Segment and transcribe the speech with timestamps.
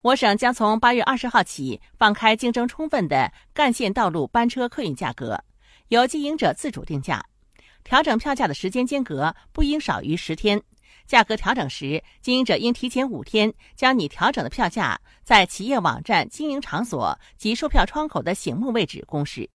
[0.00, 5.36] 我省将从八月二十号起放开竞争充分的干线道路班车客运价格，
[5.88, 7.20] 由经营者自主定价，
[7.82, 10.62] 调整票价的时间间隔不应少于十天。
[11.04, 19.46] 价格调整时，经营者应提前五天将拟调整的票价在企业网站、经营场所及售票窗口的醒目位置公示。